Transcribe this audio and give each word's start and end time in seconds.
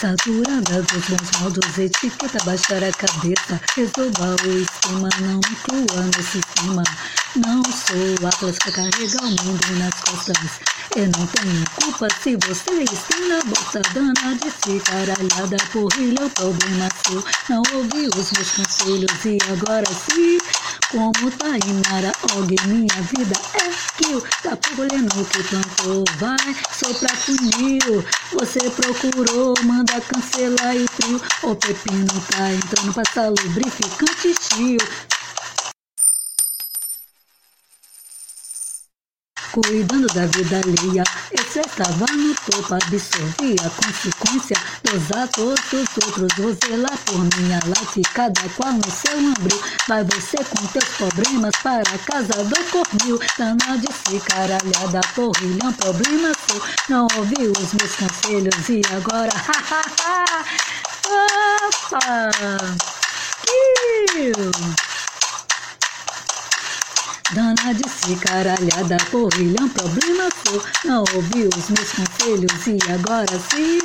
Saturada 0.00 0.80
dos 0.82 1.08
bons 1.08 1.40
modos, 1.40 1.76
etiqueta, 1.76 2.38
baixar 2.44 2.84
a 2.84 2.92
cabeça. 2.92 3.60
Resolva 3.74 4.36
o 4.46 4.62
esquema, 4.62 5.08
não 5.20 5.40
inclua 5.40 6.02
no 6.02 6.22
sistema. 6.22 6.84
Não 7.34 7.64
sou 7.64 8.28
atlas 8.28 8.56
pra 8.58 8.70
carregar 8.70 9.24
o 9.24 9.44
mundo 9.44 9.78
nas 9.80 9.94
costas. 9.94 10.60
Eu 10.94 11.08
não 11.08 11.26
tenho 11.26 11.64
culpa 11.82 12.06
se 12.22 12.36
você 12.36 12.84
está 12.84 13.18
na 13.26 13.40
bosta 13.50 13.82
dana 13.92 14.38
de 14.40 14.50
se 14.52 14.78
caralhada. 14.80 15.56
Porrilha, 15.72 16.26
o 16.26 16.30
problema 16.30 16.88
seu. 17.04 17.24
Não 17.48 17.62
ouvi 17.74 18.06
os 18.06 18.30
meus 18.30 18.50
conselhos 18.52 19.24
e 19.24 19.38
agora 19.50 19.86
sim. 19.86 20.38
Como 20.90 21.30
Tainara 21.32 22.12
Og, 22.34 22.48
minha 22.66 23.02
vida 23.12 23.36
é 23.60 23.68
kill. 23.98 24.22
Tá 24.42 24.56
colhendo 24.74 25.20
o 25.20 25.24
que 25.26 25.42
plantou, 25.42 26.02
vai 26.16 26.56
soprar 26.72 27.14
funil. 27.14 28.02
Você 28.32 28.58
procurou, 28.70 29.54
manda 29.64 30.00
cancelar 30.00 30.74
e 30.74 30.86
frio. 30.88 31.20
O 31.42 31.54
pepino 31.54 32.06
tá 32.30 32.54
entrando, 32.54 32.94
passa 32.94 33.28
lubrificante 33.28 34.34
tio. 34.48 34.78
Cuidando 39.62 40.06
da 40.08 40.26
vida 40.26 40.60
alheia. 40.60 41.04
Esse 41.32 41.60
estava 41.60 42.06
no 42.12 42.34
topo, 42.34 42.74
absorvia 42.74 43.56
a 43.64 43.70
consequência 43.70 44.56
dos 44.84 45.16
atos 45.16 45.58
dos 45.70 45.88
outros. 46.04 46.28
Vou 46.36 46.56
zelar 46.64 46.96
por 47.04 47.18
minha 47.36 47.60
life, 47.66 48.02
cada 48.14 48.48
qual 48.56 48.72
no 48.72 48.90
seu 48.90 49.18
abril. 49.18 49.60
Vai 49.86 50.04
você 50.04 50.36
com 50.36 50.66
teus 50.68 50.88
problemas 50.96 51.54
para 51.62 51.82
a 51.82 51.98
casa 51.98 52.44
do 52.44 52.64
cornil. 52.70 53.18
Dana 53.36 53.78
de 53.78 53.92
se 53.92 54.20
caralhada, 54.20 55.00
porrilhão, 55.14 55.72
problema 55.72 56.32
seu. 56.46 56.62
Não 56.88 57.08
ouviu 57.16 57.52
os 57.52 57.72
meus 57.74 57.96
conselhos 57.96 58.68
e 58.68 58.82
agora, 58.94 59.32
hahaha. 59.34 60.44
Opa! 61.08 62.30
Kill! 64.14 64.87
Dana 67.34 67.74
de 67.74 67.86
se 67.90 68.16
caralhada, 68.16 68.96
porrilhão, 69.10 69.68
problema 69.68 70.30
seu. 70.46 70.62
Não 70.86 71.04
ouviu 71.14 71.50
os 71.56 71.68
meus 71.68 71.92
conselhos 71.92 72.66
e 72.66 72.78
agora 72.90 73.38
sim. 73.50 73.80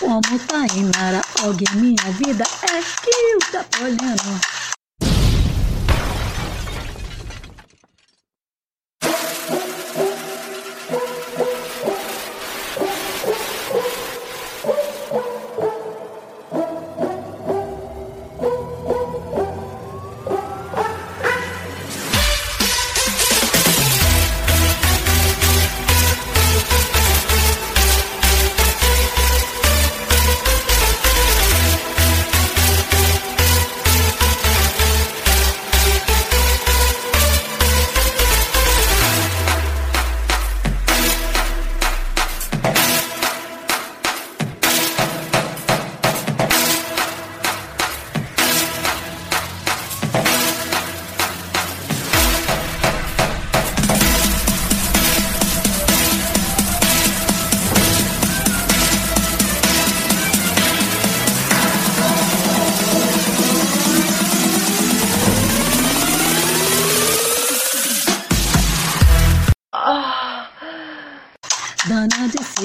Como 0.00 0.22
tá 0.22 0.66
Tainara, 0.66 1.20
alguém 1.42 1.68
minha 1.74 2.12
vida 2.12 2.44
é 2.62 2.80
que 3.02 3.36
o 3.36 3.52
tá 3.52 3.64
olhando. 3.82 4.40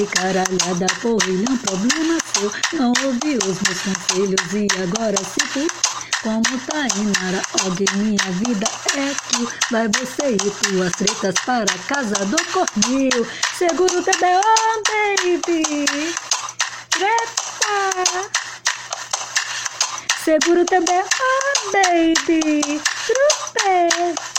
Dana 0.01 0.07
de 0.07 0.07
se 0.07 0.07
caralhada, 0.07 0.87
porrilhão, 1.01 1.57
problema 1.57 2.17
seu. 2.33 2.51
Não 2.73 2.93
ouviu 3.05 3.37
os 3.37 3.59
meus 3.61 3.81
conselhos 3.81 4.53
e 4.53 4.67
agora 4.81 5.17
se 5.17 5.45
fui. 5.47 5.67
Como 6.23 6.43
Tainara, 6.67 7.41
alguém 7.63 7.87
minha 7.95 8.31
vida 8.31 8.67
é 8.95 9.13
que 9.29 9.47
vai 9.71 9.87
você 9.87 10.33
e 10.33 10.37
tuas 10.37 10.91
tretas 10.93 11.35
para 11.45 11.71
a 11.71 11.77
casa 11.87 12.25
do 12.25 12.37
cornil. 12.51 13.27
Seguro 13.57 13.99
o 13.99 14.03
TBO, 14.03 14.41
baby. 14.89 16.15
Treta. 16.89 18.29
Seguro 20.23 20.61
o 20.61 20.65
TBO, 20.65 21.05
baby. 21.71 22.81
Trupe. 23.05 24.30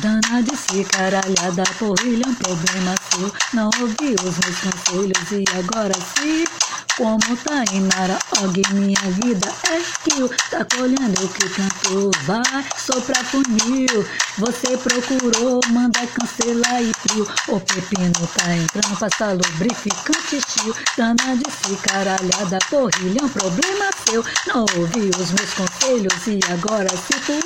Dana 0.00 0.42
de 0.42 0.56
se 0.56 0.84
caralhada, 0.84 1.62
porrilha, 1.78 2.26
um 2.26 2.34
problema 2.34 2.94
seu. 3.10 3.32
Não 3.52 3.70
ouvi 3.80 4.16
os 4.24 4.38
meus 4.38 4.58
conselhos 4.58 5.30
e 5.30 5.44
agora 5.56 5.94
sim. 6.16 6.44
Como 6.96 7.18
Tainara, 7.18 8.18
Og, 8.40 8.62
minha 8.72 9.00
vida 9.22 9.52
é 9.68 9.80
kill. 10.02 10.28
Tá 10.50 10.64
colhendo 10.64 11.24
o 11.24 11.28
que 11.28 11.48
cantou, 11.48 12.10
vai 12.22 12.64
soprar 12.76 13.24
funil. 13.24 14.06
Você 14.38 14.76
procurou, 14.76 15.60
manda 15.70 16.06
cancelar 16.06 16.82
e 16.82 16.92
frio. 16.94 17.26
O 17.48 17.60
pepino 17.60 18.28
tá 18.36 18.54
entrando, 18.54 18.98
passa 18.98 19.32
lubrificante 19.32 20.40
tio. 20.46 20.74
Dana 20.96 21.36
de 21.36 21.50
se 21.50 21.76
caralhada, 21.76 22.58
porrilha, 22.68 23.24
um 23.24 23.28
problema 23.28 23.90
seu. 24.08 24.24
Não 24.46 24.62
ouvi 24.76 25.10
os 25.18 25.30
meus 25.32 25.54
conselhos 25.54 26.26
e 26.26 26.40
agora 26.52 26.90
se 26.90 27.18
tu. 27.20 27.40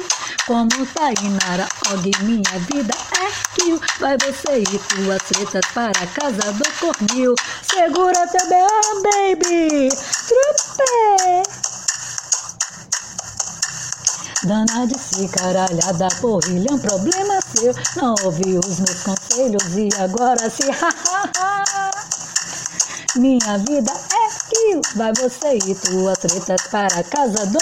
Como 0.48 0.68
Tainara, 0.94 1.68
Og, 1.92 2.10
minha 2.22 2.58
vida 2.72 2.94
é 3.20 3.28
kill. 3.54 3.78
Vai 4.00 4.16
você 4.16 4.62
e 4.62 4.64
tuas 4.64 5.22
tretas 5.24 5.66
para 5.74 5.90
a 5.90 6.06
casa 6.06 6.52
do 6.54 6.64
cornil. 6.80 7.34
Segura 7.62 8.26
teu 8.28 8.48
B.O., 8.48 9.02
baby. 9.02 9.90
Trupe. 10.26 11.42
Dana 14.44 14.86
de 14.86 14.98
se 14.98 15.28
caralhada, 15.28 16.08
porrilha, 16.22 16.72
um 16.72 16.78
problema 16.78 17.38
seu. 17.54 17.74
Não 17.96 18.14
ouviu 18.24 18.60
os 18.60 18.80
meus 18.80 19.02
conselhos 19.02 19.76
e 19.76 19.90
agora 20.02 20.48
se 20.48 20.62
Minha 23.20 23.58
vida 23.58 23.92
é 23.92 24.28
kill. 24.48 24.80
Vai 24.96 25.12
você 25.12 25.58
e 25.66 25.74
tuas 25.74 26.16
tretas 26.16 26.62
para 26.70 27.00
a 27.00 27.04
casa 27.04 27.44
do 27.44 27.58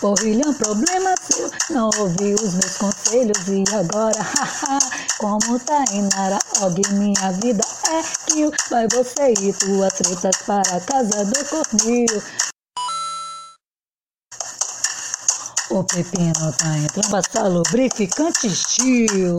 Porrilhão, 0.00 0.52
problema 0.52 1.14
seu, 1.22 1.50
não 1.70 1.88
ouvi 1.98 2.34
os 2.34 2.54
meus 2.54 2.76
conselhos 2.76 3.48
e 3.48 3.64
agora, 3.74 4.20
haha, 4.20 4.78
como 5.18 5.58
tá 5.60 5.84
Tainara, 5.86 6.38
Og, 6.60 6.82
minha 6.92 7.32
vida 7.32 7.64
é 7.88 8.02
que 8.26 8.50
vai 8.70 8.86
você 8.88 9.32
e 9.40 9.52
tuas 9.54 9.92
tretas 9.94 10.36
para 10.46 10.76
a 10.76 10.80
casa 10.80 11.24
do 11.24 11.44
cornil. 11.46 12.22
O 15.70 15.82
pepino 15.84 16.52
tá 16.52 16.76
entrando, 16.76 17.10
passa 17.10 17.48
lubrificante 17.48 18.46
estilo. 18.46 19.38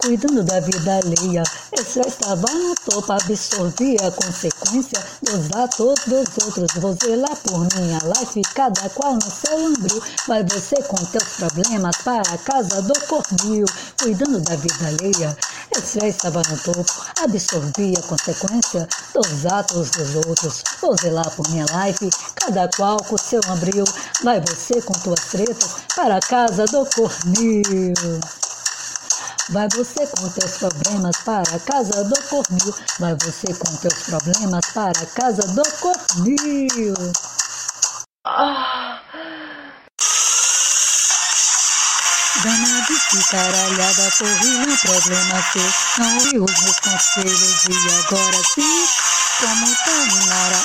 Cuidando 0.00 0.42
da 0.42 0.60
vida 0.60 0.98
alheia. 0.98 1.42
Esse 1.72 2.00
estava 2.00 2.46
no 2.52 2.74
topo, 2.74 3.12
absorvia 3.12 3.98
a 4.06 4.10
consequência 4.10 5.04
dos 5.22 5.50
atos 5.56 6.00
dos 6.06 6.44
outros. 6.44 6.72
Vou 6.76 6.96
zelar 7.02 7.36
por 7.36 7.60
minha 7.76 7.98
life, 7.98 8.42
cada 8.54 8.88
qual 8.90 9.14
no 9.14 9.30
seu 9.30 9.66
abril. 9.66 10.02
Vai 10.26 10.42
você 10.44 10.82
com 10.82 10.96
teus 10.96 11.28
problemas 11.36 11.96
para 11.98 12.22
a 12.32 12.38
casa 12.38 12.82
do 12.82 12.98
cornil, 13.06 13.66
cuidando 14.00 14.40
da 14.40 14.56
vida 14.56 14.86
alheia. 14.86 15.36
Esse 15.76 16.04
estava 16.06 16.42
no 16.48 16.58
topo, 16.58 16.92
absorvia 17.22 17.98
a 17.98 18.02
consequência 18.02 18.88
dos 19.14 19.46
atos 19.46 19.90
dos 19.90 20.14
outros. 20.26 20.64
Vou 20.80 20.96
zelar 20.96 21.30
por 21.36 21.48
minha 21.50 21.66
life, 21.84 22.10
cada 22.36 22.68
qual 22.76 22.96
com 23.04 23.16
seu 23.18 23.40
abril. 23.48 23.84
Vai 24.24 24.40
você 24.40 24.80
com 24.82 24.94
tuas 24.94 25.20
tretas 25.30 25.76
para 25.94 26.16
a 26.16 26.20
casa 26.20 26.64
do 26.66 26.86
cornil. 26.86 28.20
Vai 29.50 29.68
você 29.74 30.06
com 30.06 30.28
teus 30.30 30.58
problemas 30.58 31.16
para 31.24 31.56
a 31.56 31.58
casa 31.60 32.04
do 32.04 32.22
cornil. 32.28 32.74
Vai 32.98 33.14
você 33.16 33.52
com 33.54 33.76
teus 33.76 34.02
problemas 34.04 34.64
para 34.72 35.00
a 35.00 35.06
casa 35.06 35.42
do 35.42 35.62
cornil. 35.80 36.94
Ah. 38.24 39.00
De 43.10 43.24
caralhada, 43.24 44.08
porra, 44.18 44.76
problema 44.82 45.42
seu. 45.50 45.72
Não 45.98 46.14
ouviu 46.18 46.44
os 46.44 46.60
meus 46.62 46.78
conselhos 46.78 47.64
e 47.64 47.74
agora 47.98 48.40
sim. 48.54 48.86
Como 49.40 49.74
Tainara, 49.84 50.59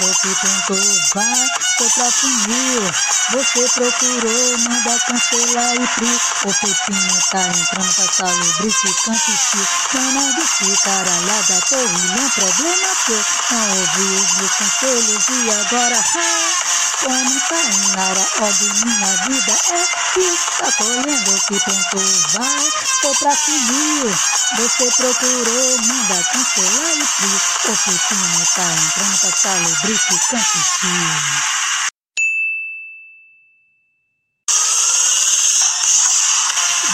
o 0.00 0.14
que 0.14 0.34
tentou, 0.34 1.00
vai, 1.14 1.48
foi 1.76 1.90
pra 1.90 2.10
funil. 2.10 2.82
Você 3.30 3.68
procurou, 3.74 4.58
manda 4.58 4.98
cancelar 5.00 5.74
e 5.74 5.86
pri. 5.86 6.20
O 6.44 6.54
pepino 6.54 7.18
tá 7.30 7.48
entrando 7.48 7.94
pra 7.94 8.12
sala, 8.12 8.32
lubrificante 8.32 9.32
fio. 9.50 9.66
Cana 9.90 10.32
de 10.32 10.76
caralhada, 10.78 11.60
porrilhão, 11.68 12.30
problema 12.30 12.88
seu. 13.06 13.24
Não 13.50 13.70
ouviu 13.70 14.22
os 14.22 14.32
meus 14.34 14.52
conselhos 14.52 15.28
e 15.28 15.50
agora, 15.50 16.04
ah, 16.16 16.68
como 17.04 17.40
Tainara, 17.48 18.26
ó 18.40 18.50
de 18.50 18.84
minha 18.84 19.16
vida 19.26 19.56
é 19.70 19.86
que 20.14 20.38
tá 20.58 20.72
colhendo 20.72 21.40
que 21.46 21.60
tentou, 21.60 22.06
vai, 22.32 22.64
tô 23.02 23.14
pra 23.18 23.36
funil. 23.36 24.37
Você 24.56 24.90
procurou, 24.92 25.78
manda 25.82 26.24
cancelar 26.24 26.96
e 26.96 27.06
frio. 27.06 27.40
O 27.64 27.76
pepino 27.76 28.46
tá 28.54 28.62
entrando 28.62 29.18
pra 29.18 29.32
sala, 29.32 29.68
lubrificante 29.68 30.58
fio. 30.80 31.58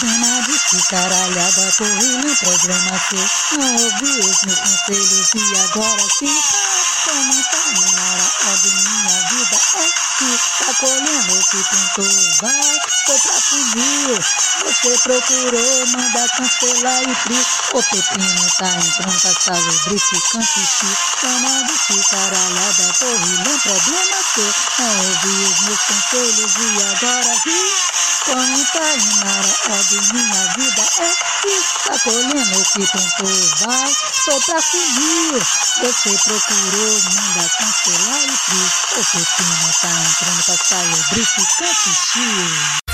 Dona 0.01 0.41
de 0.41 0.83
caralhada, 0.89 1.71
porra, 1.77 2.35
problema 2.41 2.99
seu. 3.09 3.25
Não 3.57 3.75
ouvi 3.75 4.11
os 4.19 4.41
meus 4.43 4.59
conselhos 4.59 5.29
e 5.33 5.57
agora 5.61 6.05
como 7.05 7.43
Tainara, 7.43 8.27
ó 8.47 8.55
de 8.55 8.69
minha 8.69 8.94
vida 8.94 8.94
é 8.94 8.94
que 9.75 10.63
tá 10.63 10.71
o 10.71 11.45
que 11.49 11.63
tentou, 11.69 12.07
vai, 12.41 12.79
foi 13.05 13.19
pra 13.19 13.41
funil. 13.41 14.17
Você 14.63 14.97
procurou, 14.99 15.87
manda 15.87 16.29
cancelar 16.29 17.01
e 17.03 17.15
frio. 17.15 17.45
O 17.73 17.83
pepino 17.83 18.47
tá 18.57 18.69
entrando 18.75 19.21
pra 19.21 19.33
sala, 19.33 19.59
lubrificante 19.59 20.59
fio. 20.65 20.97
Dona 21.21 21.63
de 21.63 22.03
caralhada, 22.09 22.93
porrilhão, 22.99 23.59
problema 23.59 24.17
seu. 24.33 24.53
Não 24.79 24.97
ouvi 25.05 25.43
os 25.43 25.59
meus 25.61 25.79
conselhos 25.79 26.53
e 26.55 26.83
agora 26.83 27.35
vi. 27.43 27.95
Como 28.25 28.65
Tainara, 28.65 29.55
ó 29.69 29.83
de 29.83 30.13
minha 30.13 30.53
vida 30.57 30.83
é 30.99 31.15
que 31.43 31.55
tá 31.83 31.93
o 32.57 32.63
que 32.63 32.87
tentou, 32.87 33.67
vai, 33.67 33.95
sou 34.25 34.41
pra 34.41 34.61
funil. 34.61 35.39
Você 35.77 36.17
procurou, 36.23 37.01
manda 37.13 37.49
cancelar 37.49 38.04
e 38.55 38.69
frio. 38.69 39.01
O 39.01 39.05
pepino 39.05 39.73
tá 39.81 39.89
entrando 39.89 40.43
pra 40.45 40.57
sala, 40.57 40.95
lubrificante 40.95 41.89
fio. 42.11 42.84